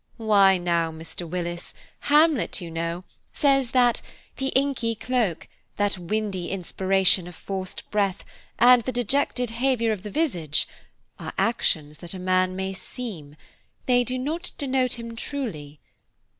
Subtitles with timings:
[0.17, 1.29] Why now, Mr.
[1.29, 1.75] Willis,
[2.09, 3.03] Hamlet, you know,
[3.33, 4.01] says that
[4.37, 8.25] 'The inky cloak, That windy inspiration of forced breath,
[8.57, 10.67] And the dejected 'haviour of the visage,'
[11.19, 13.35] are actions that a man may seem,
[13.85, 15.79] they do not 'denote him truly.'